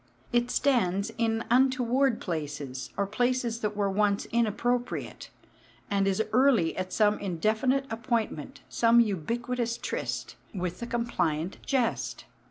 [0.33, 5.29] It stands in untoward places, or places that were once inappropriate,
[5.91, 12.25] and is early at some indefinite appointment, some ubiquitous tryst, with the compliant jest.